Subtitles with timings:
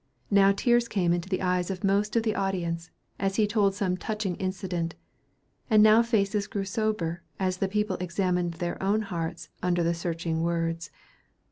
[0.31, 3.97] Now tears came into the eyes of most of the audience, as he told some
[3.97, 4.95] touching incident,
[5.69, 10.41] and now faces grew sober as the people examined their own hearts under the searching
[10.41, 10.89] words.